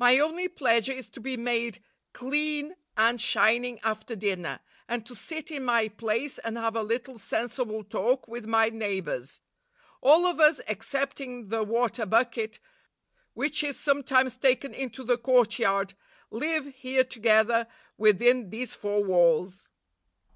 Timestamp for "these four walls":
18.50-19.68